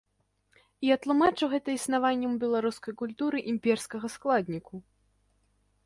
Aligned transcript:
Я 0.85 0.95
тлумачу 1.03 1.49
гэта 1.51 1.69
існаваннем 1.75 2.31
у 2.37 2.39
беларускай 2.47 2.93
культуры 3.05 3.37
імперскага 3.55 4.07
складніку. 4.15 4.73